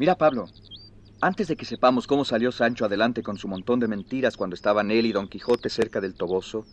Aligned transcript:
Mira, 0.00 0.16
Pablo, 0.16 0.48
antes 1.20 1.48
de 1.48 1.56
que 1.56 1.66
sepamos 1.66 2.06
cómo 2.06 2.24
salió 2.24 2.52
Sancho 2.52 2.86
adelante 2.86 3.22
con 3.22 3.36
su 3.36 3.48
montón 3.48 3.80
de 3.80 3.86
mentiras 3.86 4.34
cuando 4.34 4.54
estaban 4.54 4.90
él 4.90 5.04
y 5.04 5.12
Don 5.12 5.28
Quijote 5.28 5.68
cerca 5.68 6.00
del 6.00 6.14
Toboso, 6.14 6.64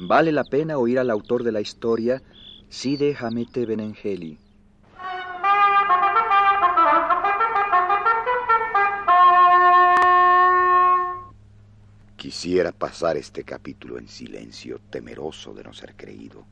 vale 0.00 0.32
la 0.32 0.42
pena 0.42 0.76
oír 0.76 0.98
al 0.98 1.10
autor 1.10 1.44
de 1.44 1.52
la 1.52 1.60
historia, 1.60 2.20
Cide 2.68 3.16
Hamete 3.16 3.66
Benengeli. 3.66 4.36
Quisiera 12.16 12.72
pasar 12.72 13.16
este 13.16 13.44
capítulo 13.44 13.96
en 13.96 14.08
silencio, 14.08 14.80
temeroso 14.90 15.54
de 15.54 15.62
no 15.62 15.72
ser 15.72 15.94
creído, 15.94 16.44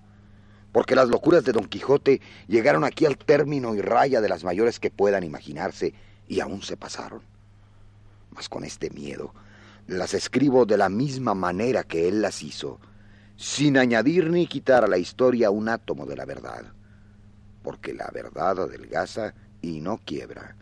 porque 0.72 0.94
las 0.94 1.08
locuras 1.08 1.44
de 1.44 1.52
Don 1.52 1.66
Quijote 1.66 2.20
llegaron 2.46 2.84
aquí 2.84 3.06
al 3.06 3.16
término 3.16 3.74
y 3.74 3.80
raya 3.80 4.20
de 4.20 4.28
las 4.28 4.44
mayores 4.44 4.78
que 4.78 4.90
puedan 4.90 5.24
imaginarse 5.24 5.94
y 6.26 6.40
aún 6.40 6.62
se 6.62 6.76
pasaron. 6.76 7.22
Mas 8.30 8.48
con 8.48 8.64
este 8.64 8.90
miedo 8.90 9.32
las 9.86 10.12
escribo 10.12 10.66
de 10.66 10.76
la 10.76 10.90
misma 10.90 11.34
manera 11.34 11.82
que 11.82 12.08
él 12.08 12.20
las 12.20 12.42
hizo, 12.42 12.78
sin 13.36 13.78
añadir 13.78 14.30
ni 14.30 14.46
quitar 14.46 14.84
a 14.84 14.88
la 14.88 14.98
historia 14.98 15.50
un 15.50 15.68
átomo 15.68 16.04
de 16.04 16.14
la 16.14 16.26
verdad, 16.26 16.64
porque 17.62 17.94
la 17.94 18.10
verdad 18.12 18.60
adelgaza 18.60 19.34
y 19.62 19.80
no 19.80 19.98
quiebra, 20.04 20.56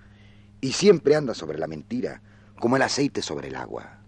y 0.61 0.73
siempre 0.73 1.17
anda 1.17 1.35
sobre 1.35 1.59
la 1.59 1.67
mentira, 1.67 2.23
como 2.61 2.77
el 2.77 2.83
aceite 2.83 3.21
sobre 3.21 3.49
el 3.49 3.57
agua. 3.57 3.99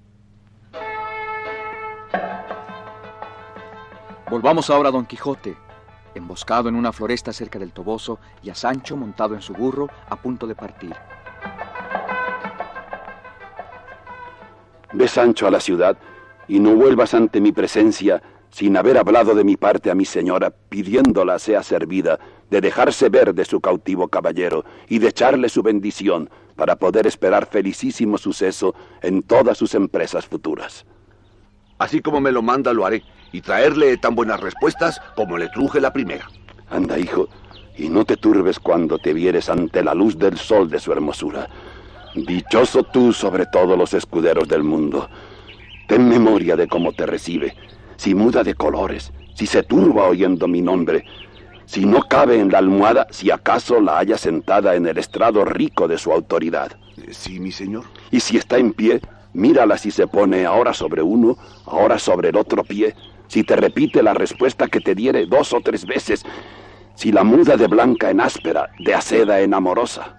Volvamos 4.30 4.70
ahora 4.70 4.90
a 4.90 4.92
Don 4.92 5.06
Quijote, 5.06 5.56
emboscado 6.18 6.68
en 6.68 6.74
una 6.74 6.92
floresta 6.92 7.32
cerca 7.32 7.58
del 7.58 7.72
Toboso, 7.72 8.18
y 8.42 8.50
a 8.50 8.54
Sancho 8.54 8.96
montado 8.96 9.34
en 9.34 9.42
su 9.42 9.52
burro 9.52 9.88
a 10.08 10.16
punto 10.16 10.46
de 10.46 10.54
partir. 10.54 10.94
Ve, 14.92 15.08
Sancho, 15.08 15.46
a 15.46 15.50
la 15.50 15.60
ciudad 15.60 15.96
y 16.46 16.60
no 16.60 16.74
vuelvas 16.74 17.14
ante 17.14 17.40
mi 17.40 17.52
presencia 17.52 18.22
sin 18.50 18.76
haber 18.76 18.96
hablado 18.96 19.34
de 19.34 19.44
mi 19.44 19.56
parte 19.56 19.90
a 19.90 19.94
mi 19.94 20.04
señora, 20.04 20.50
pidiéndola 20.50 21.38
sea 21.38 21.62
servida 21.62 22.18
de 22.50 22.60
dejarse 22.60 23.10
ver 23.10 23.34
de 23.34 23.44
su 23.44 23.60
cautivo 23.60 24.08
caballero 24.08 24.64
y 24.88 24.98
de 24.98 25.08
echarle 25.08 25.48
su 25.48 25.62
bendición 25.62 26.30
para 26.56 26.76
poder 26.76 27.06
esperar 27.06 27.46
felicísimo 27.46 28.16
suceso 28.16 28.74
en 29.02 29.22
todas 29.22 29.58
sus 29.58 29.74
empresas 29.74 30.26
futuras. 30.26 30.86
Así 31.78 32.00
como 32.00 32.20
me 32.20 32.32
lo 32.32 32.42
manda, 32.42 32.72
lo 32.72 32.86
haré 32.86 33.04
y 33.32 33.40
traerle 33.40 33.96
tan 33.96 34.14
buenas 34.14 34.40
respuestas 34.40 35.00
como 35.16 35.38
le 35.38 35.48
truje 35.48 35.80
la 35.80 35.92
primera. 35.92 36.28
Anda, 36.70 36.98
hijo, 36.98 37.28
y 37.76 37.88
no 37.88 38.04
te 38.04 38.16
turbes 38.16 38.58
cuando 38.58 38.98
te 38.98 39.12
vieres 39.12 39.48
ante 39.48 39.82
la 39.82 39.94
luz 39.94 40.18
del 40.18 40.36
sol 40.36 40.68
de 40.68 40.80
su 40.80 40.92
hermosura. 40.92 41.48
Dichoso 42.14 42.82
tú 42.82 43.12
sobre 43.12 43.46
todos 43.46 43.78
los 43.78 43.94
escuderos 43.94 44.48
del 44.48 44.64
mundo. 44.64 45.08
Ten 45.86 46.08
memoria 46.08 46.56
de 46.56 46.66
cómo 46.66 46.92
te 46.92 47.06
recibe, 47.06 47.56
si 47.96 48.14
muda 48.14 48.42
de 48.42 48.54
colores, 48.54 49.12
si 49.34 49.46
se 49.46 49.62
turba 49.62 50.04
oyendo 50.04 50.48
mi 50.48 50.60
nombre, 50.60 51.04
si 51.68 51.84
no 51.84 52.02
cabe 52.02 52.40
en 52.40 52.50
la 52.50 52.58
almohada, 52.58 53.06
si 53.10 53.30
acaso 53.30 53.80
la 53.80 53.98
haya 53.98 54.16
sentada 54.16 54.74
en 54.74 54.86
el 54.86 54.98
estrado 54.98 55.44
rico 55.44 55.86
de 55.86 55.98
su 55.98 56.12
autoridad. 56.12 56.72
Sí, 57.10 57.38
mi 57.38 57.52
señor. 57.52 57.84
Y 58.10 58.20
si 58.20 58.38
está 58.38 58.58
en 58.58 58.72
pie, 58.72 59.00
mírala 59.34 59.76
si 59.78 59.90
se 59.90 60.06
pone 60.06 60.46
ahora 60.46 60.72
sobre 60.72 61.02
uno, 61.02 61.36
ahora 61.66 61.98
sobre 61.98 62.30
el 62.30 62.36
otro 62.36 62.64
pie, 62.64 62.94
si 63.28 63.44
te 63.44 63.56
repite 63.56 64.02
la 64.02 64.14
respuesta 64.14 64.66
que 64.68 64.80
te 64.80 64.94
diere 64.94 65.26
dos 65.26 65.52
o 65.52 65.60
tres 65.60 65.86
veces, 65.86 66.24
si 66.94 67.12
la 67.12 67.22
muda 67.22 67.56
de 67.56 67.68
blanca 67.68 68.10
en 68.10 68.20
áspera, 68.20 68.70
de 68.80 68.94
aceda 68.94 69.40
en 69.40 69.54
amorosa. 69.54 70.16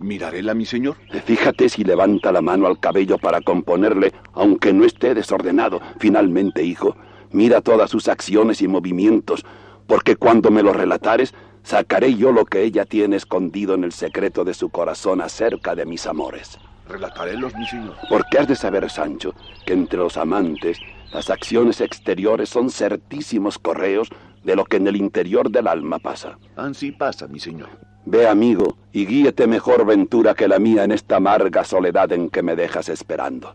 Miraréla, 0.00 0.54
mi 0.54 0.64
señor. 0.64 0.96
Fíjate 1.24 1.68
si 1.68 1.84
levanta 1.84 2.32
la 2.32 2.40
mano 2.40 2.66
al 2.66 2.80
cabello 2.80 3.18
para 3.18 3.42
componerle, 3.42 4.12
aunque 4.32 4.72
no 4.72 4.84
esté 4.84 5.14
desordenado. 5.14 5.80
Finalmente, 5.98 6.64
hijo, 6.64 6.96
mira 7.30 7.60
todas 7.60 7.90
sus 7.90 8.08
acciones 8.08 8.62
y 8.62 8.68
movimientos, 8.68 9.44
porque 9.86 10.16
cuando 10.16 10.50
me 10.50 10.62
lo 10.62 10.72
relatares, 10.72 11.34
sacaré 11.62 12.14
yo 12.14 12.32
lo 12.32 12.46
que 12.46 12.62
ella 12.62 12.86
tiene 12.86 13.16
escondido 13.16 13.74
en 13.74 13.84
el 13.84 13.92
secreto 13.92 14.42
de 14.42 14.54
su 14.54 14.70
corazón 14.70 15.20
acerca 15.20 15.74
de 15.74 15.84
mis 15.84 16.06
amores. 16.06 16.58
Relatarélos, 16.88 17.54
mi 17.54 17.66
señor. 17.66 17.94
Porque 18.08 18.38
has 18.38 18.48
de 18.48 18.56
saber, 18.56 18.88
Sancho, 18.90 19.34
que 19.66 19.74
entre 19.74 19.98
los 19.98 20.16
amantes 20.16 20.78
las 21.12 21.30
acciones 21.30 21.80
exteriores 21.80 22.48
son 22.48 22.70
certísimos 22.70 23.58
correos 23.58 24.08
de 24.44 24.56
lo 24.56 24.64
que 24.64 24.76
en 24.76 24.86
el 24.86 24.96
interior 24.96 25.50
del 25.50 25.66
alma 25.66 25.98
pasa. 25.98 26.38
Así 26.56 26.92
pasa, 26.92 27.26
mi 27.28 27.40
señor. 27.40 27.68
Ve, 28.06 28.26
amigo, 28.26 28.78
y 28.92 29.06
guíete 29.06 29.46
mejor 29.46 29.84
ventura 29.84 30.34
que 30.34 30.48
la 30.48 30.58
mía 30.58 30.84
en 30.84 30.92
esta 30.92 31.16
amarga 31.16 31.64
soledad 31.64 32.12
en 32.12 32.30
que 32.30 32.42
me 32.42 32.56
dejas 32.56 32.88
esperando. 32.88 33.54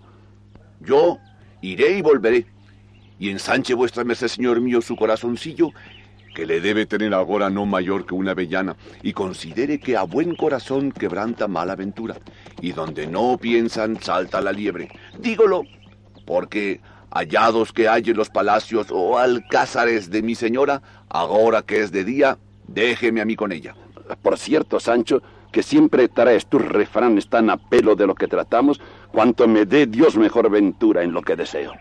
Yo 0.81 1.17
iré 1.61 1.97
y 1.97 2.01
volveré, 2.01 2.45
y 3.17 3.29
ensanche 3.29 3.73
vuestra 3.73 4.03
merced, 4.03 4.27
señor 4.27 4.61
mío, 4.61 4.81
su 4.81 4.95
corazoncillo, 4.95 5.71
que 6.35 6.45
le 6.45 6.59
debe 6.59 6.85
tener 6.85 7.13
ahora 7.13 7.49
no 7.49 7.65
mayor 7.65 8.05
que 8.05 8.13
una 8.13 8.31
avellana, 8.31 8.75
y 9.01 9.13
considere 9.13 9.79
que 9.79 9.97
a 9.97 10.03
buen 10.03 10.35
corazón 10.35 10.91
quebranta 10.91 11.47
mala 11.47 11.75
ventura, 11.75 12.17
y 12.61 12.73
donde 12.73 13.07
no 13.07 13.38
piensan 13.38 13.99
salta 14.01 14.41
la 14.41 14.51
liebre. 14.51 14.89
Dígolo, 15.17 15.63
porque 16.25 16.81
hallados 17.15 17.71
que 17.71 17.87
hay 17.87 18.03
en 18.07 18.17
los 18.17 18.29
palacios 18.29 18.87
o 18.91 19.17
alcázares 19.17 20.11
de 20.11 20.21
mi 20.21 20.35
señora, 20.35 20.81
ahora 21.09 21.61
que 21.61 21.81
es 21.81 21.91
de 21.91 22.03
día, 22.03 22.37
déjeme 22.67 23.21
a 23.21 23.25
mí 23.25 23.37
con 23.37 23.53
ella. 23.53 23.73
Por 24.21 24.37
cierto, 24.37 24.81
Sancho, 24.81 25.23
que 25.51 25.63
siempre 25.63 26.09
traes 26.09 26.45
tus 26.45 26.61
refranes 26.61 27.29
tan 27.29 27.49
a 27.49 27.55
pelo 27.55 27.95
de 27.95 28.05
lo 28.05 28.15
que 28.15 28.27
tratamos, 28.27 28.81
cuanto 29.13 29.47
me 29.47 29.65
dé 29.65 29.87
Dios 29.87 30.17
mejor 30.17 30.49
ventura 30.49 31.03
en 31.03 31.13
lo 31.13 31.21
que 31.21 31.37
deseo. 31.37 31.71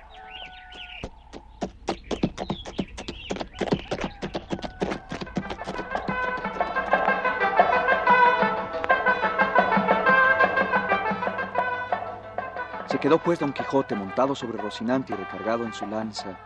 Quedó 13.04 13.18
pues 13.18 13.38
Don 13.38 13.52
Quijote 13.52 13.94
montado 13.94 14.34
sobre 14.34 14.56
Rocinante 14.56 15.12
y 15.12 15.16
recargado 15.16 15.66
en 15.66 15.74
su 15.74 15.86
lanza, 15.86 16.38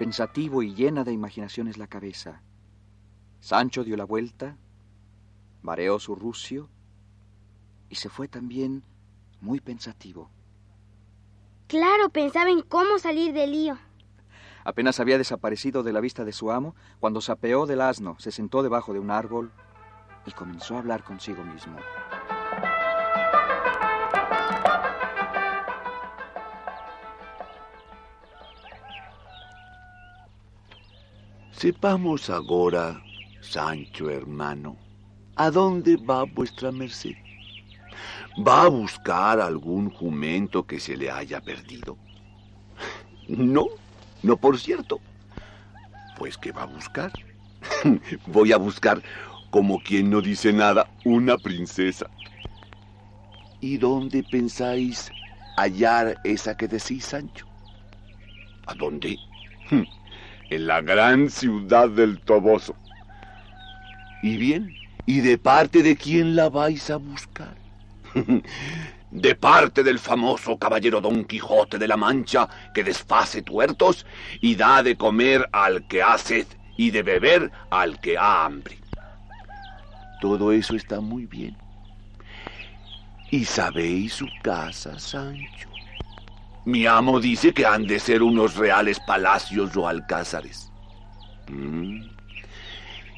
pensativo 0.00 0.60
y 0.64 0.74
llena 0.74 1.04
de 1.04 1.12
imaginaciones 1.12 1.78
la 1.78 1.86
cabeza. 1.86 2.42
Sancho 3.38 3.84
dio 3.84 3.96
la 3.96 4.02
vuelta, 4.02 4.56
mareó 5.62 6.00
su 6.00 6.16
rucio 6.16 6.68
y 7.88 7.94
se 7.94 8.08
fue 8.08 8.26
también 8.26 8.82
muy 9.40 9.60
pensativo. 9.60 10.28
Claro, 11.68 12.08
pensaba 12.08 12.50
en 12.50 12.62
cómo 12.62 12.98
salir 12.98 13.32
del 13.32 13.52
lío. 13.52 13.78
Apenas 14.64 14.98
había 14.98 15.18
desaparecido 15.18 15.84
de 15.84 15.92
la 15.92 16.00
vista 16.00 16.24
de 16.24 16.32
su 16.32 16.50
amo 16.50 16.74
cuando 16.98 17.20
se 17.20 17.30
apeó 17.30 17.64
del 17.64 17.80
asno, 17.80 18.16
se 18.18 18.32
sentó 18.32 18.64
debajo 18.64 18.92
de 18.92 18.98
un 18.98 19.12
árbol 19.12 19.52
y 20.26 20.32
comenzó 20.32 20.74
a 20.74 20.80
hablar 20.80 21.04
consigo 21.04 21.44
mismo. 21.44 21.76
Sepamos 31.62 32.28
agora, 32.28 33.00
Sancho 33.40 34.10
hermano, 34.10 34.76
¿a 35.36 35.48
dónde 35.48 35.96
va 35.96 36.24
vuestra 36.24 36.72
merced? 36.72 37.14
¿Va 38.36 38.62
a 38.62 38.68
buscar 38.68 39.40
algún 39.40 39.88
jumento 39.88 40.66
que 40.66 40.80
se 40.80 40.96
le 40.96 41.08
haya 41.08 41.40
perdido? 41.40 41.96
No, 43.28 43.68
no 44.24 44.36
por 44.36 44.58
cierto. 44.58 44.98
Pues 46.18 46.36
¿qué 46.36 46.50
va 46.50 46.64
a 46.64 46.66
buscar? 46.66 47.12
Voy 48.26 48.50
a 48.50 48.56
buscar, 48.56 49.00
como 49.52 49.78
quien 49.78 50.10
no 50.10 50.20
dice 50.20 50.52
nada, 50.52 50.88
una 51.04 51.38
princesa. 51.38 52.10
¿Y 53.60 53.76
dónde 53.76 54.24
pensáis 54.24 55.12
hallar 55.56 56.18
esa 56.24 56.56
que 56.56 56.66
decís, 56.66 57.04
Sancho? 57.04 57.46
¿A 58.66 58.74
dónde? 58.74 59.16
En 60.52 60.66
la 60.66 60.82
gran 60.82 61.30
ciudad 61.30 61.88
del 61.88 62.20
Toboso. 62.20 62.76
¿Y 64.22 64.36
bien? 64.36 64.74
¿Y 65.06 65.20
de 65.20 65.38
parte 65.38 65.82
de 65.82 65.96
quién 65.96 66.36
la 66.36 66.50
vais 66.50 66.90
a 66.90 66.96
buscar? 66.96 67.56
de 69.10 69.34
parte 69.34 69.82
del 69.82 69.98
famoso 69.98 70.58
caballero 70.58 71.00
Don 71.00 71.24
Quijote 71.24 71.78
de 71.78 71.88
la 71.88 71.96
Mancha, 71.96 72.50
que 72.74 72.84
desface 72.84 73.40
tuertos 73.40 74.04
y 74.42 74.54
da 74.54 74.82
de 74.82 74.94
comer 74.94 75.48
al 75.52 75.86
que 75.86 76.02
ha 76.02 76.18
sed 76.18 76.46
y 76.76 76.90
de 76.90 77.02
beber 77.02 77.50
al 77.70 77.98
que 77.98 78.18
ha 78.18 78.44
hambre. 78.44 78.76
Todo 80.20 80.52
eso 80.52 80.76
está 80.76 81.00
muy 81.00 81.24
bien. 81.24 81.56
¿Y 83.30 83.46
sabéis 83.46 84.12
su 84.12 84.26
casa, 84.42 84.98
Sancho? 84.98 85.71
Mi 86.64 86.86
amo 86.86 87.18
dice 87.18 87.52
que 87.52 87.66
han 87.66 87.86
de 87.86 87.98
ser 87.98 88.22
unos 88.22 88.54
reales 88.54 89.00
palacios 89.00 89.76
o 89.76 89.88
alcázares. 89.88 90.70
Mm. 91.48 92.02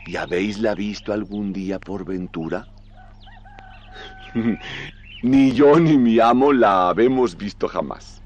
¿Y 0.06 0.16
habéisla 0.16 0.74
visto 0.74 1.12
algún 1.12 1.52
día 1.52 1.78
por 1.78 2.06
ventura? 2.06 2.66
ni 5.22 5.52
yo 5.52 5.78
ni 5.78 5.98
mi 5.98 6.20
amo 6.20 6.52
la 6.52 6.88
habemos 6.88 7.36
visto 7.36 7.68
jamás. 7.68 8.22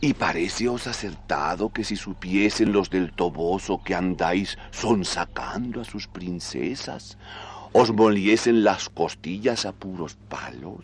Y 0.00 0.14
pareceos 0.14 0.86
acertado 0.86 1.72
que 1.72 1.84
si 1.84 1.96
supiesen 1.96 2.72
los 2.72 2.90
del 2.90 3.12
Toboso 3.12 3.82
que 3.84 3.94
andáis 3.94 4.58
sonsacando 4.70 5.82
a 5.82 5.84
sus 5.84 6.08
princesas, 6.08 7.18
os 7.72 7.92
moliesen 7.92 8.64
las 8.64 8.88
costillas 8.88 9.64
a 9.64 9.72
puros 9.72 10.16
palos. 10.28 10.82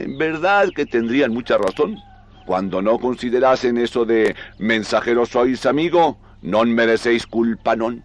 En 0.00 0.16
verdad 0.16 0.70
que 0.74 0.86
tendrían 0.86 1.32
mucha 1.32 1.58
razón 1.58 1.98
cuando 2.46 2.80
no 2.80 2.98
considerasen 2.98 3.76
eso 3.76 4.04
de 4.04 4.34
mensajero 4.58 5.26
sois 5.26 5.66
amigo, 5.66 6.18
no 6.42 6.64
merecéis 6.64 7.26
culpa 7.26 7.76
non. 7.76 8.02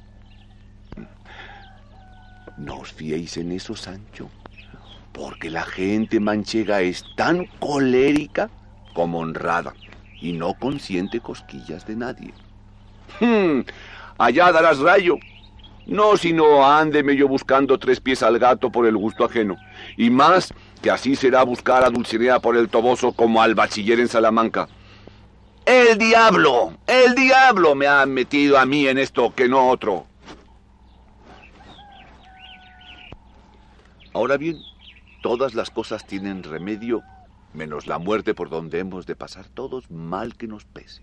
No 2.57 2.79
os 2.83 2.91
fiéis 2.91 3.37
en 3.37 3.51
eso, 3.51 3.75
Sancho, 3.75 4.29
porque 5.13 5.49
la 5.49 5.63
gente 5.63 6.19
manchega 6.19 6.81
es 6.81 7.03
tan 7.15 7.45
colérica 7.59 8.49
como 8.93 9.19
honrada 9.19 9.73
y 10.21 10.33
no 10.33 10.53
consiente 10.53 11.21
cosquillas 11.21 11.87
de 11.87 11.95
nadie. 11.95 12.33
Hmm, 13.19 13.61
allá 14.17 14.51
darás 14.51 14.79
rayo. 14.79 15.17
No, 15.87 16.17
sino 16.17 16.65
ándeme 16.65 17.15
yo 17.15 17.27
buscando 17.27 17.77
tres 17.77 17.99
pies 17.99 18.23
al 18.23 18.39
gato 18.39 18.71
por 18.71 18.85
el 18.87 18.97
gusto 18.97 19.23
ajeno. 19.23 19.55
Y 19.97 20.09
más 20.09 20.53
que 20.85 20.91
así 20.91 21.15
será 21.15 21.41
buscar 21.41 21.83
a 21.83 21.89
Dulcinea 21.89 22.39
por 22.39 22.55
el 22.55 22.69
Toboso 22.69 23.11
como 23.11 23.41
al 23.41 23.55
bachiller 23.55 23.99
en 23.99 24.07
Salamanca. 24.07 24.67
El 25.65 25.97
diablo, 25.97 26.77
el 26.85 27.15
diablo 27.15 27.73
me 27.73 27.87
ha 27.87 28.05
metido 28.05 28.59
a 28.59 28.67
mí 28.67 28.87
en 28.87 28.99
esto 28.99 29.33
que 29.33 29.49
no 29.49 29.67
otro. 29.71 30.05
Ahora 34.13 34.37
bien, 34.37 34.59
todas 35.23 35.55
las 35.55 35.71
cosas 35.71 36.05
tienen 36.05 36.43
remedio, 36.43 37.01
menos 37.55 37.87
la 37.87 37.97
muerte 37.97 38.35
por 38.35 38.51
donde 38.51 38.77
hemos 38.77 39.07
de 39.07 39.15
pasar 39.15 39.47
todos, 39.47 39.89
mal 39.89 40.35
que 40.35 40.45
nos 40.45 40.65
pese. 40.65 41.01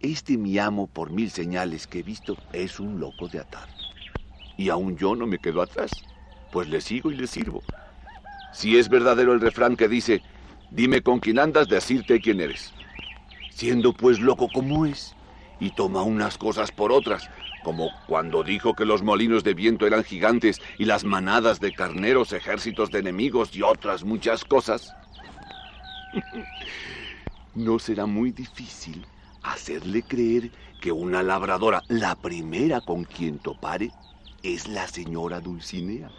Este 0.00 0.36
mi 0.36 0.58
amo, 0.58 0.88
por 0.88 1.10
mil 1.10 1.30
señales 1.30 1.86
que 1.86 2.00
he 2.00 2.02
visto, 2.02 2.36
es 2.52 2.80
un 2.80 2.98
loco 2.98 3.28
de 3.28 3.38
atar. 3.38 3.68
Y 4.56 4.70
aún 4.70 4.96
yo 4.96 5.14
no 5.14 5.28
me 5.28 5.38
quedo 5.38 5.62
atrás, 5.62 5.92
pues 6.50 6.68
le 6.68 6.80
sigo 6.80 7.12
y 7.12 7.14
le 7.14 7.28
sirvo. 7.28 7.62
Si 8.56 8.78
es 8.78 8.88
verdadero 8.88 9.34
el 9.34 9.40
refrán 9.42 9.76
que 9.76 9.86
dice, 9.86 10.22
dime 10.70 11.02
con 11.02 11.20
quién 11.20 11.38
andas, 11.38 11.68
decirte 11.68 12.22
quién 12.22 12.40
eres. 12.40 12.72
Siendo 13.50 13.92
pues 13.92 14.18
loco 14.18 14.48
como 14.48 14.86
es, 14.86 15.14
y 15.60 15.72
toma 15.72 16.00
unas 16.00 16.38
cosas 16.38 16.72
por 16.72 16.90
otras, 16.90 17.28
como 17.62 17.90
cuando 18.06 18.42
dijo 18.42 18.72
que 18.72 18.86
los 18.86 19.02
molinos 19.02 19.44
de 19.44 19.52
viento 19.52 19.86
eran 19.86 20.04
gigantes 20.04 20.62
y 20.78 20.86
las 20.86 21.04
manadas 21.04 21.60
de 21.60 21.74
carneros 21.74 22.32
ejércitos 22.32 22.90
de 22.90 23.00
enemigos 23.00 23.54
y 23.54 23.60
otras 23.60 24.04
muchas 24.04 24.42
cosas. 24.42 24.96
no 27.54 27.78
será 27.78 28.06
muy 28.06 28.32
difícil 28.32 29.04
hacerle 29.42 30.02
creer 30.02 30.50
que 30.80 30.92
una 30.92 31.22
labradora, 31.22 31.82
la 31.88 32.14
primera 32.14 32.80
con 32.80 33.04
quien 33.04 33.38
topare, 33.38 33.90
es 34.42 34.66
la 34.66 34.88
señora 34.88 35.40
Dulcinea. 35.40 36.10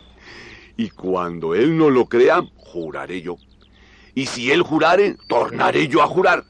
Y 0.77 0.91
cuando 0.91 1.55
él 1.55 1.75
no 1.75 1.89
lo 1.89 2.05
crea, 2.05 2.43
juraré 2.55 3.21
yo. 3.21 3.37
Y 4.13 4.27
si 4.27 4.51
él 4.51 4.61
jurare, 4.61 5.17
tornaré 5.27 5.87
yo 5.87 6.03
a 6.03 6.07
jurar. 6.07 6.45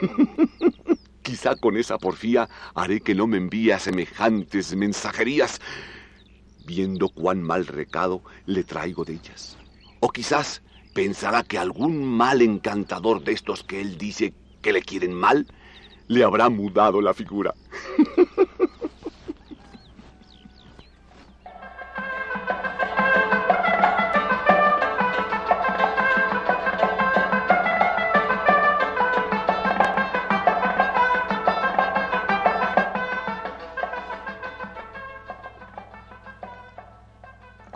Quizá 1.22 1.56
con 1.56 1.76
esa 1.76 1.98
porfía 1.98 2.48
haré 2.74 3.00
que 3.00 3.14
no 3.14 3.26
me 3.26 3.36
envíe 3.36 3.78
semejantes 3.78 4.74
mensajerías, 4.74 5.60
viendo 6.64 7.10
cuán 7.10 7.42
mal 7.42 7.66
recado 7.66 8.22
le 8.46 8.64
traigo 8.64 9.04
de 9.04 9.14
ellas. 9.14 9.58
O 10.00 10.08
quizás 10.08 10.62
pensará 10.94 11.42
que 11.42 11.58
algún 11.58 12.02
mal 12.02 12.40
encantador 12.40 13.22
de 13.22 13.32
estos 13.32 13.62
que 13.62 13.80
él 13.80 13.98
dice 13.98 14.32
que 14.62 14.72
le 14.72 14.80
quieren 14.82 15.12
mal, 15.12 15.46
le 16.06 16.24
habrá 16.24 16.48
mudado 16.48 17.02
la 17.02 17.12
figura. 17.12 17.54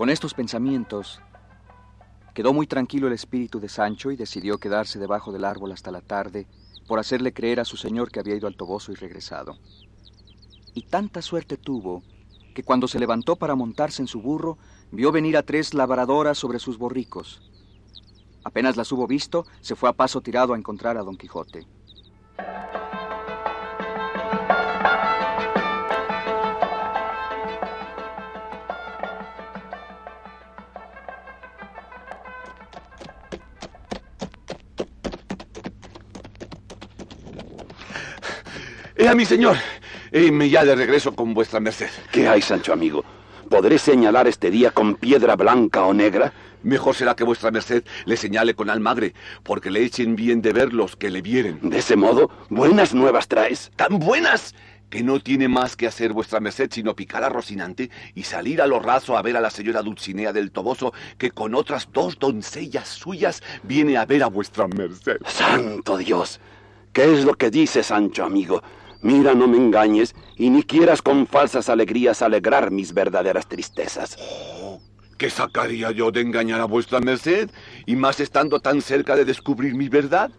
Con 0.03 0.11
estos 0.11 0.35
pensamientos, 0.35 1.21
quedó 2.35 2.53
muy 2.53 2.67
tranquilo 2.67 3.07
el 3.07 3.13
espíritu 3.13 3.61
de 3.61 3.69
Sancho 3.69 4.11
y 4.11 4.17
decidió 4.17 4.59
quedarse 4.59 4.99
debajo 4.99 5.31
del 5.31 5.45
árbol 5.45 5.71
hasta 5.71 5.93
la 5.93 6.01
tarde 6.01 6.49
por 6.89 6.99
hacerle 6.99 7.33
creer 7.33 7.61
a 7.61 7.65
su 7.65 7.77
señor 7.77 8.11
que 8.11 8.19
había 8.19 8.35
ido 8.35 8.49
al 8.49 8.57
Toboso 8.57 8.91
y 8.91 8.97
regresado. 8.97 9.61
Y 10.75 10.89
tanta 10.89 11.23
suerte 11.23 11.57
tuvo 11.57 12.03
que 12.53 12.65
cuando 12.65 12.89
se 12.89 12.99
levantó 12.99 13.37
para 13.37 13.55
montarse 13.55 14.03
en 14.03 14.09
su 14.09 14.21
burro, 14.21 14.59
vio 14.91 15.13
venir 15.13 15.37
a 15.37 15.45
tres 15.45 15.73
labradoras 15.73 16.37
sobre 16.37 16.59
sus 16.59 16.79
borricos. 16.79 17.41
Apenas 18.43 18.77
las 18.77 18.91
hubo 18.91 19.07
visto, 19.07 19.47
se 19.61 19.77
fue 19.77 19.89
a 19.89 19.93
paso 19.93 20.21
tirado 20.21 20.55
a 20.55 20.59
encontrar 20.59 20.97
a 20.97 21.05
Don 21.05 21.17
Quijote. 21.17 21.65
A 39.07 39.15
mi 39.15 39.25
señor! 39.25 39.57
me 40.13 40.49
ya 40.49 40.65
de 40.65 40.77
regreso 40.77 41.15
con 41.15 41.35
vuestra 41.35 41.61
merced. 41.61 41.89
¿Qué 42.11 42.29
hay, 42.29 42.43
Sancho 42.43 42.73
amigo? 42.73 43.05
¿Podré 43.49 43.79
señalar 43.79 44.29
este 44.29 44.51
día 44.51 44.71
con 44.71 44.95
piedra 44.95 45.35
blanca 45.35 45.85
o 45.85 45.93
negra? 45.93 46.33
Mejor 46.63 46.95
será 46.95 47.17
que 47.17 47.25
vuestra 47.25 47.51
merced 47.51 47.85
le 48.05 48.17
señale 48.17 48.55
con 48.55 48.71
almagre, 48.71 49.15
porque 49.43 49.71
le 49.71 49.83
echen 49.83 50.15
bien 50.15 50.41
de 50.41 50.53
ver 50.53 50.73
los 50.73 50.95
que 50.95 51.11
le 51.11 51.21
vieren. 51.21 51.59
De 51.69 51.79
ese 51.79 51.97
modo, 51.97 52.31
buenas 52.49 52.95
nuevas 52.95 53.29
traes. 53.29 53.73
¡Tan 53.77 53.99
buenas! 53.99 54.55
que 54.89 55.03
no 55.03 55.21
tiene 55.21 55.49
más 55.49 55.75
que 55.75 55.87
hacer 55.87 56.13
vuestra 56.13 56.39
merced 56.39 56.69
sino 56.71 56.95
picar 56.95 57.25
a 57.25 57.31
Rocinante 57.31 57.89
y 58.15 58.25
salir 58.25 58.61
a 58.61 58.67
lo 58.67 58.79
raso 58.79 59.17
a 59.17 59.23
ver 59.23 59.39
a 59.39 59.41
la 59.41 59.49
señora 59.49 59.81
Dulcinea 59.81 60.35
del 60.35 60.53
Toboso, 60.53 60.93
que 61.17 61.31
con 61.31 61.55
otras 61.55 61.89
dos 61.91 62.19
doncellas 62.19 62.89
suyas 62.89 63.43
viene 63.63 63.97
a 63.97 64.05
ver 64.05 64.23
a 64.23 64.27
vuestra 64.27 64.69
merced. 64.69 65.17
¡Santo 65.27 65.97
Dios! 65.97 66.41
¿Qué 66.93 67.11
es 67.11 67.25
lo 67.25 67.33
que 67.33 67.51
dice 67.51 67.83
Sancho, 67.83 68.23
amigo? 68.23 68.63
Mira, 69.03 69.35
no 69.35 69.49
me 69.49 69.57
engañes 69.57 70.15
y 70.37 70.49
ni 70.49 70.63
quieras 70.63 71.03
con 71.03 71.27
falsas 71.27 71.69
alegrías 71.69 72.23
alegrar 72.23 72.71
mis 72.71 72.95
verdaderas 72.95 73.49
tristezas. 73.49 74.17
Oh, 74.21 74.81
¿Qué 75.19 75.29
sacaría 75.29 75.91
yo 75.91 76.13
de 76.13 76.21
engañar 76.21 76.61
a 76.61 76.67
vuestra 76.67 77.01
merced? 77.01 77.51
Y 77.85 77.97
más 77.97 78.21
estando 78.21 78.61
tan 78.61 78.81
cerca 78.81 79.17
de 79.17 79.25
descubrir 79.25 79.75
mi 79.75 79.89
verdad. 79.89 80.31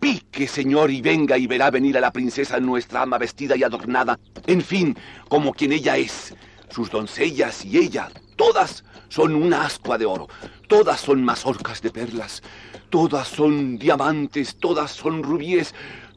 Pique, 0.00 0.46
señor, 0.46 0.90
y 0.90 1.02
venga 1.02 1.36
y 1.36 1.46
verá 1.46 1.70
venir 1.70 1.98
a 1.98 2.00
la 2.00 2.12
princesa 2.12 2.58
nuestra 2.58 3.02
ama 3.02 3.18
vestida 3.18 3.54
y 3.54 3.62
adornada. 3.62 4.18
En 4.46 4.62
fin, 4.62 4.96
como 5.28 5.52
quien 5.52 5.72
ella 5.72 5.98
es. 5.98 6.34
Sus 6.70 6.90
doncellas 6.90 7.64
y 7.64 7.78
ella, 7.78 8.10
todas 8.36 8.84
son 9.08 9.34
una 9.34 9.66
ascua 9.66 9.98
de 9.98 10.06
oro. 10.06 10.28
Todas 10.68 11.00
son 11.00 11.22
mazorcas 11.22 11.82
de 11.82 11.90
perlas. 11.90 12.42
Todas 12.90 13.28
son 13.28 13.78
diamantes, 13.78 14.56
todas 14.56 14.90
son 14.90 15.22
rubíes 15.22 15.74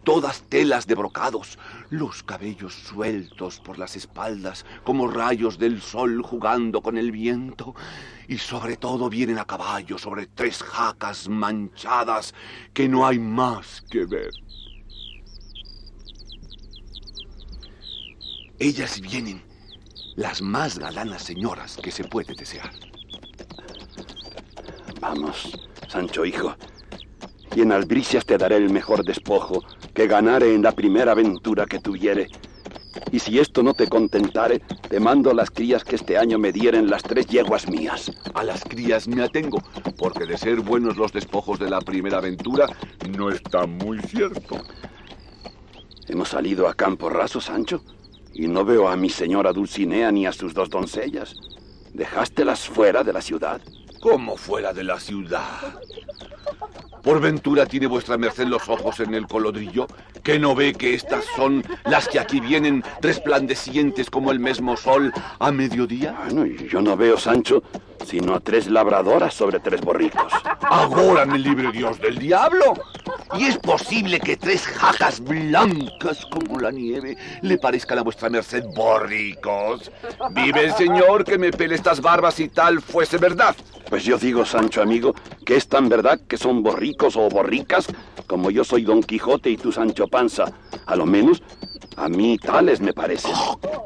todas 0.07 0.43
telas 0.43 0.87
de 0.87 0.95
brocados, 0.95 1.59
los 1.89 2.23
cabellos 2.23 2.73
sueltos 2.73 3.59
por 3.59 3.77
las 3.77 3.97
espaldas 3.97 4.65
como 4.85 5.09
rayos 5.09 5.59
del 5.59 5.81
sol 5.81 6.21
jugando 6.23 6.81
con 6.81 6.97
el 6.97 7.11
viento, 7.11 7.75
y 8.29 8.37
sobre 8.37 8.77
todo 8.77 9.09
vienen 9.09 9.37
a 9.37 9.43
caballo 9.43 9.97
sobre 9.97 10.27
tres 10.27 10.63
jacas 10.63 11.27
manchadas 11.27 12.33
que 12.73 12.87
no 12.87 13.05
hay 13.05 13.19
más 13.19 13.81
que 13.91 14.05
ver. 14.05 14.31
Ellas 18.59 19.01
vienen, 19.01 19.43
las 20.15 20.41
más 20.41 20.79
galanas 20.79 21.23
señoras 21.23 21.75
que 21.75 21.91
se 21.91 22.05
puede 22.05 22.33
desear. 22.33 22.71
Vamos, 25.01 25.51
Sancho 25.89 26.23
hijo, 26.23 26.55
y 27.53 27.61
en 27.61 27.73
albricias 27.73 28.25
te 28.25 28.37
daré 28.37 28.55
el 28.55 28.69
mejor 28.69 29.03
despojo 29.03 29.65
que 29.97 30.05
ganare 30.05 30.53
en 30.53 30.61
la 30.61 30.73
primera 30.73 31.13
aventura 31.13 31.65
que 31.65 31.79
tuviere. 31.79 32.27
Y 33.11 33.17
si 33.17 33.39
esto 33.39 33.63
no 33.63 33.73
te 33.73 33.87
contentare, 33.87 34.59
te 34.59 34.99
mando 34.99 35.33
las 35.33 35.49
crías 35.49 35.83
que 35.83 35.95
este 35.95 36.19
año 36.19 36.37
me 36.37 36.51
dieren 36.51 36.87
las 36.87 37.01
tres 37.01 37.25
yeguas 37.25 37.67
mías. 37.67 38.11
A 38.35 38.43
las 38.43 38.63
crías 38.63 39.07
me 39.07 39.23
atengo, 39.23 39.57
porque 39.97 40.27
de 40.27 40.37
ser 40.37 40.59
buenos 40.59 40.97
los 40.97 41.11
despojos 41.11 41.57
de 41.57 41.71
la 41.71 41.81
primera 41.81 42.19
aventura, 42.19 42.67
no 43.17 43.31
está 43.31 43.65
muy 43.65 43.97
cierto. 44.01 44.61
Hemos 46.07 46.29
salido 46.29 46.67
a 46.67 46.75
campo 46.75 47.09
raso, 47.09 47.41
Sancho, 47.41 47.81
y 48.35 48.47
no 48.47 48.63
veo 48.63 48.89
a 48.89 48.95
mi 48.95 49.09
señora 49.09 49.51
Dulcinea 49.51 50.11
ni 50.11 50.27
a 50.27 50.31
sus 50.31 50.53
dos 50.53 50.69
doncellas. 50.69 51.33
Dejástelas 51.95 52.69
fuera 52.69 53.03
de 53.03 53.13
la 53.13 53.21
ciudad. 53.23 53.61
¿Cómo 53.99 54.37
fuera 54.37 54.73
de 54.73 54.83
la 54.83 54.99
ciudad? 54.99 55.81
¿Por 57.03 57.21
ventura 57.21 57.65
tiene 57.65 57.87
vuestra 57.87 58.17
merced 58.17 58.47
los 58.47 58.67
ojos 58.69 58.99
en 58.99 59.13
el 59.13 59.27
colodrillo? 59.27 59.87
¿Que 60.23 60.39
no 60.39 60.55
ve 60.55 60.73
que 60.73 60.93
estas 60.93 61.25
son 61.35 61.63
las 61.85 62.07
que 62.07 62.19
aquí 62.19 62.39
vienen 62.39 62.83
resplandecientes 63.01 64.09
como 64.09 64.31
el 64.31 64.39
mismo 64.39 64.75
sol 64.75 65.13
a 65.39 65.51
mediodía? 65.51 66.15
Bueno, 66.29 66.45
yo 66.45 66.81
no 66.81 66.97
veo, 66.97 67.17
Sancho, 67.17 67.63
sino 68.05 68.35
a 68.35 68.39
tres 68.39 68.67
labradoras 68.67 69.33
sobre 69.33 69.59
tres 69.59 69.81
borricos. 69.81 70.33
Ahora 70.61 71.25
me 71.25 71.39
libre 71.39 71.71
Dios 71.71 71.99
del 71.99 72.17
diablo. 72.17 72.73
Y 73.37 73.45
es 73.45 73.57
posible 73.57 74.19
que 74.19 74.37
tres 74.37 74.65
jajas 74.65 75.19
blancas 75.19 76.25
como 76.31 76.59
la 76.59 76.71
nieve 76.71 77.17
le 77.41 77.57
parezcan 77.57 77.99
a 77.99 78.03
vuestra 78.03 78.29
merced 78.29 78.63
borricos. 78.75 79.91
Vive 80.31 80.65
el 80.65 80.73
señor 80.73 81.25
que 81.25 81.37
me 81.37 81.51
pele 81.51 81.75
estas 81.75 82.01
barbas 82.01 82.39
y 82.39 82.47
tal 82.47 82.81
fuese 82.81 83.17
verdad. 83.17 83.55
Pues 83.89 84.03
yo 84.03 84.17
digo, 84.17 84.45
Sancho 84.45 84.81
amigo, 84.81 85.15
que 85.45 85.55
es 85.55 85.67
tan 85.67 85.87
verdad 85.87 86.19
que 86.27 86.37
son 86.37 86.61
borricos 86.61 87.15
o 87.15 87.29
borricas 87.29 87.87
como 88.27 88.51
yo 88.51 88.63
soy 88.63 88.83
Don 88.83 89.01
Quijote 89.01 89.49
y 89.49 89.57
tú 89.57 89.71
Sancho 89.71 90.07
Panza. 90.07 90.45
A 90.85 90.95
lo 90.95 91.05
menos 91.05 91.41
a 91.95 92.09
mí 92.09 92.37
tales 92.37 92.81
me 92.81 92.93
parecen. 92.93 93.31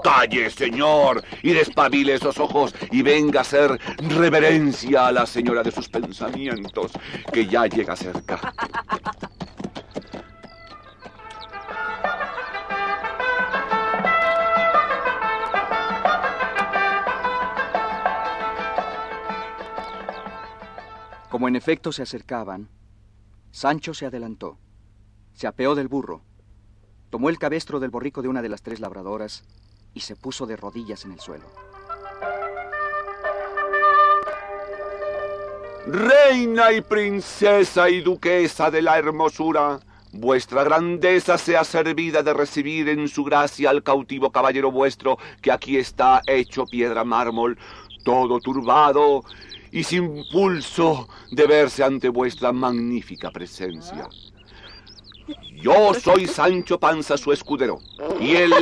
Calle, 0.04 0.50
señor, 0.50 1.24
y 1.44 1.52
despabile 1.52 2.16
esos 2.16 2.40
ojos 2.40 2.74
y 2.92 3.02
venga 3.04 3.40
a 3.40 3.42
hacer 3.44 3.80
reverencia 4.10 5.08
a 5.08 5.12
la 5.12 5.26
señora 5.26 5.62
de 5.64 5.72
sus 5.72 5.88
pensamientos, 5.88 6.92
que 7.32 7.46
ya 7.46 7.68
llega 7.68 7.96
cerca. 7.96 8.54
Como 21.42 21.48
en 21.48 21.56
efecto 21.56 21.92
se 21.92 22.04
acercaban, 22.04 22.70
Sancho 23.50 23.96
se 23.96 24.06
adelantó, 24.06 24.60
se 25.34 25.48
apeó 25.48 25.74
del 25.74 25.88
burro, 25.88 26.22
tomó 27.10 27.30
el 27.30 27.40
cabestro 27.40 27.80
del 27.80 27.90
borrico 27.90 28.22
de 28.22 28.28
una 28.28 28.44
de 28.44 28.50
las 28.50 28.62
tres 28.62 28.80
labradoras 28.80 29.44
y 29.96 30.02
se 30.02 30.16
puso 30.16 30.46
de 30.46 30.56
rodillas 30.56 31.04
en 31.04 31.14
el 31.14 31.20
suelo. 31.20 31.46
Reina 35.88 36.74
y 36.74 36.82
princesa 36.82 37.90
y 37.90 38.02
duquesa 38.02 38.70
de 38.70 38.84
la 38.84 39.00
hermosura, 39.00 39.80
vuestra 40.12 40.64
grandeza 40.64 41.40
sea 41.40 41.64
servida 41.64 42.22
de 42.22 42.36
recibir 42.36 42.88
en 42.88 43.08
su 43.08 43.24
gracia 43.24 43.72
al 43.72 43.82
cautivo 43.82 44.32
caballero 44.32 44.70
vuestro 44.70 45.18
que 45.42 45.52
aquí 45.52 45.78
está 45.78 46.22
hecho 46.28 46.68
piedra 46.68 47.04
mármol, 47.04 47.58
todo 48.04 48.40
turbado 48.40 49.24
y 49.72 49.84
sin 49.84 50.26
pulso 50.30 51.08
de 51.32 51.48
verse 51.48 51.84
ante 51.84 52.10
vuestra 52.10 52.52
magnífica 52.52 53.32
presencia. 53.32 54.08
Yo 55.54 55.94
soy 55.94 56.28
Sancho 56.28 56.80
Panza, 56.80 57.18
su 57.18 57.32
escudero, 57.32 57.80
y 58.20 58.36
él 58.36 58.54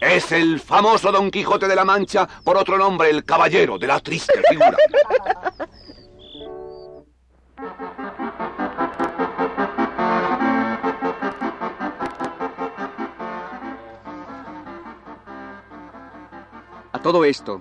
es 0.00 0.30
el 0.32 0.60
famoso 0.60 1.10
Don 1.10 1.30
Quijote 1.30 1.66
de 1.66 1.74
la 1.74 1.84
Mancha, 1.84 2.28
por 2.44 2.56
otro 2.56 2.78
nombre, 2.78 3.10
el 3.10 3.24
caballero 3.24 3.78
de 3.78 3.86
la 3.86 3.98
triste 4.00 4.40
figura. 4.48 4.76
A 16.92 17.00
todo 17.00 17.24
esto, 17.24 17.60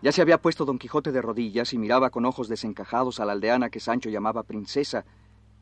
ya 0.00 0.12
se 0.12 0.22
había 0.22 0.40
puesto 0.40 0.64
Don 0.64 0.78
Quijote 0.78 1.12
de 1.12 1.22
rodillas 1.22 1.72
y 1.72 1.78
miraba 1.78 2.10
con 2.10 2.24
ojos 2.24 2.48
desencajados 2.48 3.18
a 3.20 3.24
la 3.24 3.32
aldeana 3.32 3.70
que 3.70 3.80
Sancho 3.80 4.10
llamaba 4.10 4.44
princesa, 4.44 5.04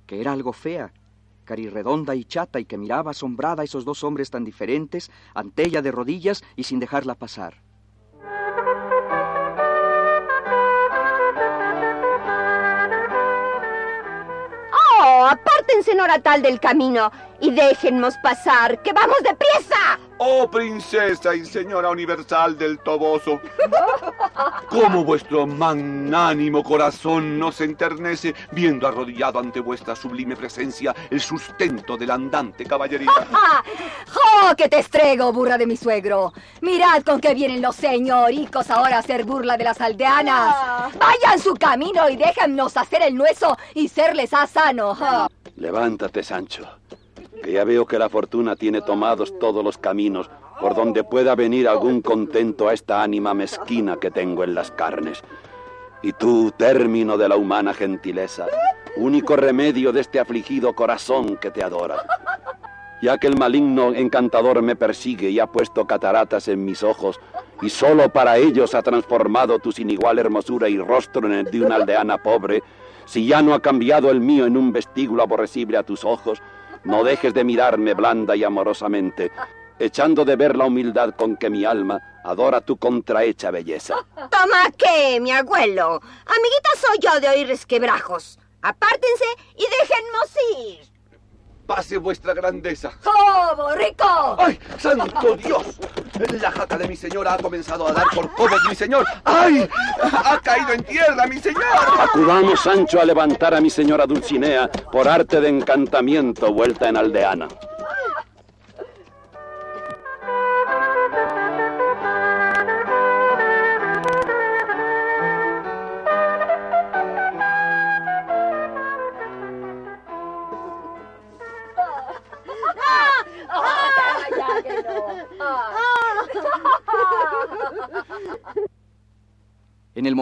que 0.06 0.20
era 0.20 0.32
algo 0.32 0.52
fea, 0.52 0.92
carirredonda 1.44 2.14
y 2.14 2.24
chata, 2.24 2.60
y 2.60 2.66
que 2.66 2.76
miraba 2.76 3.12
asombrada 3.12 3.62
a 3.62 3.64
esos 3.64 3.84
dos 3.84 4.04
hombres 4.04 4.30
tan 4.30 4.44
diferentes 4.44 5.10
ante 5.34 5.64
ella 5.64 5.80
de 5.80 5.92
rodillas 5.92 6.44
y 6.54 6.64
sin 6.64 6.80
dejarla 6.80 7.14
pasar. 7.14 7.65
Apártense, 15.76 16.22
tal 16.22 16.42
del 16.42 16.58
camino 16.58 17.12
y 17.40 17.50
déjennos 17.50 18.16
pasar, 18.22 18.80
que 18.82 18.92
vamos 18.92 19.16
deprisa. 19.22 19.98
Oh 20.18 20.50
princesa 20.50 21.34
y 21.34 21.44
señora 21.44 21.90
universal 21.90 22.56
del 22.56 22.78
Toboso, 22.78 23.38
cómo 24.70 25.04
vuestro 25.04 25.46
magnánimo 25.46 26.62
corazón 26.62 27.38
nos 27.38 27.60
enternece 27.60 28.34
viendo 28.52 28.88
arrodillado 28.88 29.38
ante 29.38 29.60
vuestra 29.60 29.94
sublime 29.94 30.34
presencia 30.34 30.94
el 31.10 31.20
sustento 31.20 31.98
de 31.98 32.06
la 32.06 32.14
andante 32.14 32.64
caballería. 32.64 33.10
¡Oh, 34.48 34.56
que 34.56 34.70
te 34.70 34.78
estrego, 34.78 35.30
burra 35.34 35.58
de 35.58 35.66
mi 35.66 35.76
suegro! 35.76 36.32
Mirad 36.62 37.02
con 37.02 37.20
qué 37.20 37.34
vienen 37.34 37.60
los 37.60 37.76
señoricos 37.76 38.70
ahora 38.70 38.96
a 38.96 39.00
hacer 39.00 39.24
burla 39.24 39.58
de 39.58 39.64
las 39.64 39.80
aldeanas. 39.82 40.94
Vayan 40.98 41.38
su 41.38 41.52
camino 41.54 42.08
y 42.08 42.16
déjennos 42.16 42.74
hacer 42.78 43.02
el 43.02 43.14
nueso 43.14 43.58
y 43.74 43.88
serles 43.88 44.32
a 44.32 44.46
sano. 44.46 44.96
Levántate, 45.56 46.22
Sancho 46.22 46.66
que 47.46 47.52
ya 47.52 47.62
veo 47.62 47.86
que 47.86 47.96
la 47.96 48.08
fortuna 48.08 48.56
tiene 48.56 48.82
tomados 48.82 49.38
todos 49.38 49.64
los 49.64 49.78
caminos 49.78 50.28
por 50.60 50.74
donde 50.74 51.04
pueda 51.04 51.36
venir 51.36 51.68
algún 51.68 52.02
contento 52.02 52.68
a 52.68 52.74
esta 52.74 53.04
ánima 53.04 53.34
mezquina 53.34 53.98
que 54.00 54.10
tengo 54.10 54.42
en 54.42 54.54
las 54.54 54.72
carnes. 54.72 55.22
Y 56.02 56.12
tú, 56.12 56.52
término 56.56 57.16
de 57.16 57.28
la 57.28 57.36
humana 57.36 57.72
gentileza, 57.72 58.46
único 58.96 59.36
remedio 59.36 59.92
de 59.92 60.00
este 60.00 60.18
afligido 60.18 60.74
corazón 60.74 61.36
que 61.36 61.52
te 61.52 61.62
adora. 61.62 61.96
Ya 63.00 63.16
que 63.18 63.28
el 63.28 63.36
maligno 63.36 63.92
encantador 63.94 64.60
me 64.62 64.74
persigue 64.74 65.30
y 65.30 65.38
ha 65.38 65.46
puesto 65.46 65.86
cataratas 65.86 66.48
en 66.48 66.64
mis 66.64 66.82
ojos, 66.82 67.20
y 67.62 67.68
solo 67.68 68.08
para 68.12 68.38
ellos 68.38 68.74
ha 68.74 68.82
transformado 68.82 69.60
tu 69.60 69.70
sin 69.70 69.90
igual 69.90 70.18
hermosura 70.18 70.68
y 70.68 70.78
rostro 70.78 71.26
en 71.26 71.34
el 71.34 71.44
de 71.50 71.60
una 71.60 71.76
aldeana 71.76 72.18
pobre, 72.18 72.62
si 73.06 73.26
ya 73.26 73.40
no 73.40 73.54
ha 73.54 73.60
cambiado 73.60 74.10
el 74.10 74.20
mío 74.20 74.44
en 74.44 74.56
un 74.56 74.72
vestíbulo 74.72 75.22
aborrecible 75.22 75.78
a 75.78 75.82
tus 75.82 76.04
ojos, 76.04 76.42
no 76.84 77.02
dejes 77.02 77.32
de 77.32 77.44
mirarme 77.44 77.94
blanda 77.94 78.36
y 78.36 78.44
amorosamente, 78.44 79.32
echando 79.78 80.24
de 80.24 80.36
ver 80.36 80.56
la 80.56 80.66
humildad 80.66 81.14
con 81.14 81.36
que 81.36 81.48
mi 81.48 81.64
alma 81.64 82.20
adora 82.24 82.60
tu 82.60 82.76
contrahecha 82.76 83.50
belleza. 83.50 83.96
¿Toma 84.14 84.70
qué, 84.76 85.20
mi 85.20 85.32
abuelo? 85.32 86.00
Amiguita 86.26 86.70
soy 86.76 86.98
yo 87.00 87.20
de 87.20 87.28
oír 87.28 87.46
resquebrajos. 87.46 88.38
Apártense 88.62 89.24
y 89.56 89.62
déjennos 89.62 90.36
ir. 90.58 90.95
Pase 91.66 91.96
vuestra 91.96 92.32
grandeza. 92.32 92.92
¡Oh, 93.04 93.74
rico! 93.74 94.36
¡Ay, 94.38 94.58
santo 94.78 95.36
Dios! 95.36 95.78
La 96.40 96.52
jaca 96.52 96.78
de 96.78 96.86
mi 96.86 96.96
señora 96.96 97.34
ha 97.34 97.38
comenzado 97.38 97.88
a 97.88 97.92
dar 97.92 98.06
por 98.14 98.32
codos, 98.34 98.60
mi 98.68 98.74
señor. 98.74 99.04
¡Ay! 99.24 99.68
¡Ha 100.00 100.40
caído 100.40 100.72
en 100.72 100.84
tierra, 100.84 101.26
mi 101.26 101.38
señor! 101.38 101.62
Acudamos, 101.98 102.60
Sancho, 102.60 103.00
a 103.00 103.04
levantar 103.04 103.54
a 103.54 103.60
mi 103.60 103.68
señora 103.68 104.06
Dulcinea 104.06 104.70
por 104.92 105.08
arte 105.08 105.40
de 105.40 105.48
encantamiento 105.48 106.52
vuelta 106.52 106.88
en 106.88 106.96
aldeana. 106.96 107.48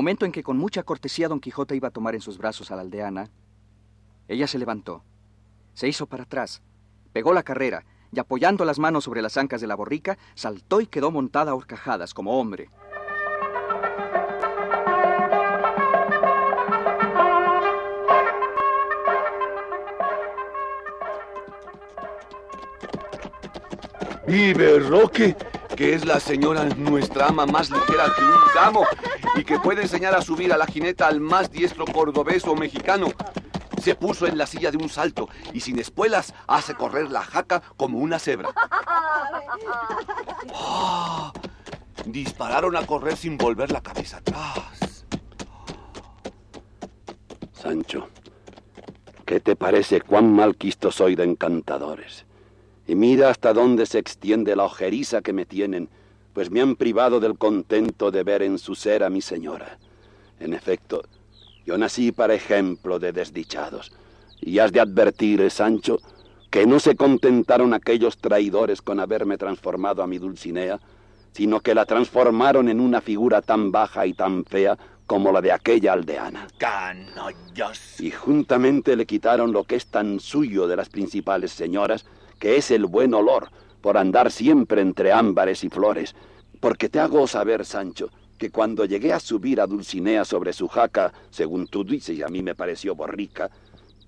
momento 0.04 0.26
en 0.26 0.32
que 0.32 0.42
con 0.42 0.58
mucha 0.58 0.82
cortesía 0.82 1.28
don 1.28 1.40
Quijote 1.40 1.74
iba 1.74 1.88
a 1.88 1.90
tomar 1.90 2.14
en 2.14 2.20
sus 2.20 2.36
brazos 2.36 2.70
a 2.70 2.76
la 2.76 2.82
aldeana, 2.82 3.30
ella 4.28 4.46
se 4.46 4.58
levantó, 4.58 5.02
se 5.72 5.88
hizo 5.88 6.04
para 6.04 6.24
atrás, 6.24 6.60
pegó 7.14 7.32
la 7.32 7.42
carrera 7.42 7.86
y 8.12 8.18
apoyando 8.18 8.66
las 8.66 8.78
manos 8.78 9.04
sobre 9.04 9.22
las 9.22 9.38
ancas 9.38 9.62
de 9.62 9.66
la 9.66 9.74
borrica, 9.74 10.18
saltó 10.34 10.82
y 10.82 10.88
quedó 10.88 11.10
montada 11.10 11.52
a 11.52 11.54
horcajadas 11.54 12.12
como 12.12 12.38
hombre. 12.38 12.68
Vive 24.26 24.80
Roque, 24.80 25.34
que 25.74 25.94
es 25.94 26.04
la 26.04 26.20
señora 26.20 26.64
nuestra 26.76 27.28
ama 27.28 27.46
más 27.46 27.70
ligera 27.70 28.04
que 28.14 28.22
un 28.22 28.54
gamo 28.54 28.86
y 29.36 29.44
que 29.44 29.58
puede 29.58 29.82
enseñar 29.82 30.14
a 30.14 30.22
subir 30.22 30.52
a 30.52 30.56
la 30.56 30.66
jineta 30.66 31.06
al 31.06 31.20
más 31.20 31.50
diestro 31.50 31.84
cordobés 31.84 32.44
o 32.46 32.54
mexicano. 32.54 33.08
Se 33.82 33.94
puso 33.94 34.26
en 34.26 34.38
la 34.38 34.46
silla 34.46 34.70
de 34.70 34.78
un 34.78 34.88
salto 34.88 35.28
y 35.52 35.60
sin 35.60 35.78
espuelas 35.78 36.34
hace 36.46 36.74
correr 36.74 37.10
la 37.10 37.22
jaca 37.22 37.62
como 37.76 37.98
una 37.98 38.18
cebra. 38.18 38.50
¡Ah! 40.54 41.32
Dispararon 42.06 42.76
a 42.76 42.86
correr 42.86 43.16
sin 43.16 43.36
volver 43.36 43.72
la 43.72 43.80
cabeza 43.80 44.18
atrás. 44.18 45.06
Sancho, 47.52 48.08
¿qué 49.24 49.40
te 49.40 49.56
parece 49.56 50.00
cuán 50.00 50.32
mal 50.32 50.56
quisto 50.56 50.90
soy 50.92 51.14
de 51.14 51.24
encantadores? 51.24 52.26
Y 52.86 52.94
mira 52.94 53.30
hasta 53.30 53.54
dónde 53.54 53.86
se 53.86 53.98
extiende 53.98 54.54
la 54.54 54.64
ojeriza 54.64 55.22
que 55.22 55.32
me 55.32 55.46
tienen, 55.46 55.88
pues 56.34 56.50
me 56.50 56.60
han 56.60 56.76
privado 56.76 57.20
del 57.20 57.38
contento 57.38 58.10
de 58.10 58.24
ver 58.24 58.42
en 58.42 58.58
su 58.58 58.74
ser 58.74 59.04
a 59.04 59.08
mi 59.08 59.22
señora. 59.22 59.78
En 60.40 60.52
efecto, 60.52 61.02
yo 61.64 61.78
nací 61.78 62.12
para 62.12 62.34
ejemplo 62.34 62.98
de 62.98 63.12
desdichados. 63.12 63.92
Y 64.40 64.58
has 64.58 64.72
de 64.72 64.80
advertir, 64.80 65.48
Sancho, 65.50 66.00
que 66.50 66.66
no 66.66 66.80
se 66.80 66.96
contentaron 66.96 67.72
aquellos 67.72 68.18
traidores 68.18 68.82
con 68.82 69.00
haberme 69.00 69.38
transformado 69.38 70.02
a 70.02 70.06
mi 70.06 70.18
Dulcinea, 70.18 70.80
sino 71.32 71.60
que 71.60 71.74
la 71.74 71.86
transformaron 71.86 72.68
en 72.68 72.80
una 72.80 73.00
figura 73.00 73.40
tan 73.40 73.72
baja 73.72 74.06
y 74.06 74.12
tan 74.12 74.44
fea 74.44 74.76
como 75.06 75.32
la 75.32 75.40
de 75.40 75.52
aquella 75.52 75.92
aldeana. 75.92 76.48
¡Canallas! 76.58 78.00
Y 78.00 78.10
juntamente 78.10 78.96
le 78.96 79.06
quitaron 79.06 79.52
lo 79.52 79.64
que 79.64 79.76
es 79.76 79.86
tan 79.86 80.18
suyo 80.20 80.66
de 80.66 80.76
las 80.76 80.88
principales 80.88 81.52
señoras, 81.52 82.04
que 82.38 82.56
es 82.56 82.70
el 82.70 82.86
buen 82.86 83.14
olor, 83.14 83.48
por 83.84 83.98
andar 83.98 84.32
siempre 84.32 84.80
entre 84.80 85.12
ámbares 85.12 85.62
y 85.62 85.68
flores. 85.68 86.16
Porque 86.58 86.88
te 86.88 87.00
hago 87.00 87.26
saber, 87.26 87.66
Sancho, 87.66 88.08
que 88.38 88.48
cuando 88.50 88.86
llegué 88.86 89.12
a 89.12 89.20
subir 89.20 89.60
a 89.60 89.66
Dulcinea 89.66 90.24
sobre 90.24 90.54
su 90.54 90.68
jaca, 90.68 91.12
según 91.28 91.66
tú 91.66 91.84
dices, 91.84 92.16
y 92.16 92.22
a 92.22 92.28
mí 92.28 92.42
me 92.42 92.54
pareció 92.54 92.94
borrica, 92.94 93.50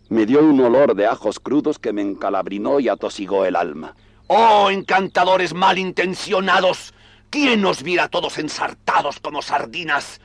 me 0.09 0.25
dio 0.25 0.41
un 0.41 0.59
olor 0.63 0.95
de 0.95 1.05
ajos 1.05 1.39
crudos 1.39 1.79
que 1.79 1.93
me 1.93 2.01
encalabrinó 2.01 2.81
y 2.81 2.89
atosigó 2.89 3.45
el 3.45 3.55
alma. 3.55 3.95
¡Oh, 4.29 4.71
encantadores 4.71 5.53
malintencionados! 5.53 6.95
¿Quién 7.29 7.63
os 7.67 7.83
viera 7.83 8.09
todos 8.09 8.39
ensartados 8.39 9.21
como 9.21 9.43
sardinas? 9.43 10.23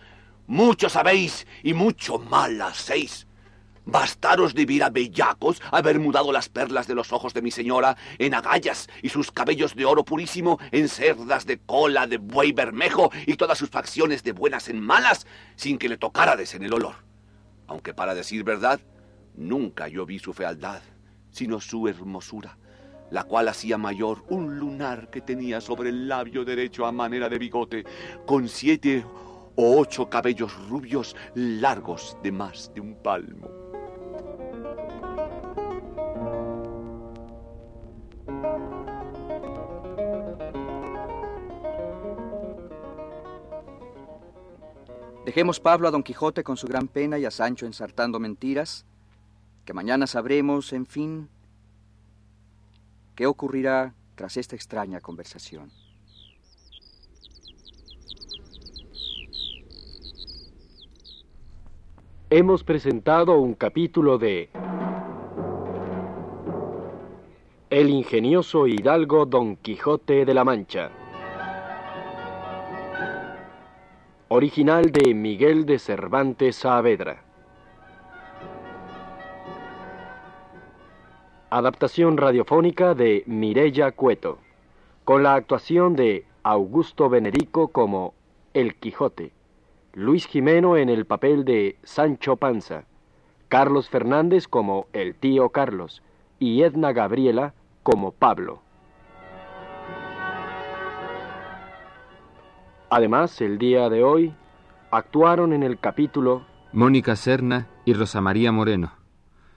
Mucho 0.48 0.88
sabéis 0.88 1.46
y 1.62 1.74
mucho 1.74 2.20
mal 2.20 2.62
hacéis. 2.62 3.28
Bastaros 3.86 4.54
de 4.54 4.66
vir 4.66 4.84
a 4.84 4.92
bellacos 4.92 5.60
haber 5.72 6.00
mudado 6.00 6.32
las 6.32 6.50
perlas 6.50 6.88
de 6.88 6.94
los 6.94 7.12
ojos 7.12 7.34
de 7.34 7.42
mi 7.42 7.50
señora 7.50 7.98
en 8.20 8.36
agallas 8.36 8.88
y 9.02 9.10
sus 9.10 9.32
cabellos 9.32 9.76
de 9.76 9.86
oro 9.86 10.06
purísimo 10.06 10.60
en 10.72 10.88
cerdas 10.88 11.48
de 11.48 11.58
cola 11.58 12.06
de 12.06 12.18
buey 12.18 12.52
bermejo 12.52 13.12
y 13.26 13.36
todas 13.36 13.58
sus 13.58 13.70
facciones 13.70 14.24
de 14.24 14.34
buenas 14.34 14.70
en 14.70 14.80
malas 14.80 15.26
sin 15.56 15.80
que 15.80 15.90
le 15.90 15.98
tocárades 15.98 16.54
en 16.54 16.64
el 16.64 16.74
olor. 16.74 16.96
Aunque 17.66 17.94
para 17.94 18.14
decir 18.14 18.44
verdad, 18.44 18.80
nunca 19.36 19.88
yo 19.88 20.06
vi 20.06 20.20
su 20.20 20.32
fealdad, 20.32 20.82
sino 21.32 21.60
su 21.60 21.88
hermosura, 21.88 22.58
la 23.10 23.24
cual 23.24 23.48
hacía 23.48 23.80
mayor 23.80 24.24
un 24.30 24.60
lunar 24.60 25.10
que 25.10 25.22
tenía 25.22 25.60
sobre 25.60 25.90
el 25.90 26.08
labio 26.08 26.46
derecho 26.46 26.86
a 26.86 26.92
manera 26.92 27.30
de 27.30 27.40
bigote, 27.40 27.84
con 28.28 28.48
siete 28.48 29.04
o 29.56 29.80
ocho 29.80 30.08
cabellos 30.08 30.54
rubios 30.70 31.16
largos 31.34 32.16
de 32.22 32.32
más 32.32 32.72
de 32.76 32.82
un 32.82 32.96
palmo. 33.02 33.61
Dejemos 45.32 45.62
Pablo 45.62 45.88
a 45.88 45.92
Don 45.92 46.04
Quijote 46.04 46.44
con 46.44 46.58
su 46.58 46.68
gran 46.68 46.90
pena 46.90 47.18
y 47.18 47.24
a 47.24 47.32
Sancho 47.32 47.66
ensartando 47.66 48.20
mentiras, 48.20 48.86
que 49.64 49.72
mañana 49.72 50.06
sabremos, 50.06 50.74
en 50.74 50.86
fin, 50.86 51.30
qué 53.16 53.28
ocurrirá 53.28 53.96
tras 54.16 54.36
esta 54.36 54.58
extraña 54.58 55.00
conversación. 55.00 55.72
Hemos 62.30 62.66
presentado 62.66 63.40
un 63.40 63.54
capítulo 63.54 64.18
de 64.18 64.50
El 67.70 67.90
ingenioso 67.90 68.68
hidalgo 68.68 69.26
Don 69.26 69.56
Quijote 69.56 70.26
de 70.26 70.34
la 70.34 70.44
Mancha. 70.44 70.92
Original 74.34 74.94
de 74.94 75.14
Miguel 75.14 75.66
de 75.66 75.78
Cervantes 75.78 76.56
Saavedra. 76.56 77.22
Adaptación 81.50 82.16
radiofónica 82.16 82.94
de 82.94 83.24
Mirella 83.26 83.92
Cueto, 83.92 84.38
con 85.04 85.24
la 85.24 85.36
actuación 85.36 85.98
de 85.98 86.24
Augusto 86.44 87.10
Benedico 87.10 87.68
como 87.74 88.14
El 88.54 88.76
Quijote, 88.76 89.34
Luis 89.92 90.28
Jimeno 90.28 90.78
en 90.78 90.88
el 90.88 91.06
papel 91.06 91.44
de 91.44 91.76
Sancho 91.84 92.38
Panza, 92.38 92.86
Carlos 93.50 93.90
Fernández 93.90 94.48
como 94.48 94.88
el 94.94 95.14
tío 95.14 95.50
Carlos 95.50 96.04
y 96.40 96.64
Edna 96.64 96.94
Gabriela 96.94 97.54
como 97.84 98.14
Pablo. 98.14 98.62
Además, 102.94 103.40
el 103.40 103.58
día 103.58 103.90
de 103.90 104.04
hoy 104.04 104.34
actuaron 104.92 105.54
en 105.54 105.64
el 105.64 105.80
capítulo 105.80 106.46
Mónica 106.74 107.16
Serna 107.16 107.70
y 107.86 107.94
Rosa 107.94 108.20
María 108.20 108.52
Moreno. 108.52 108.92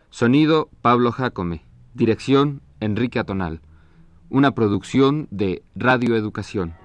Sonido 0.08 0.68
Pablo 0.82 1.10
Jacome. 1.10 1.64
Dirección 1.94 2.62
Enrique 2.78 3.18
Atonal. 3.18 3.60
Una 4.30 4.52
producción 4.52 5.26
de 5.32 5.64
Radio 5.74 6.14
Educación. 6.14 6.76